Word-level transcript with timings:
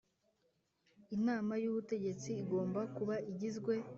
Inama 1.15 1.53
y 1.63 1.67
ubutegetsi 1.71 2.29
igomba 2.41 2.81
kuba 2.95 3.15
igizwe 3.31 3.73